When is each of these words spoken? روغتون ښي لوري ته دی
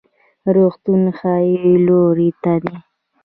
روغتون 0.55 1.01
ښي 1.17 1.49
لوري 1.85 2.29
ته 2.41 2.53
دی 2.63 2.75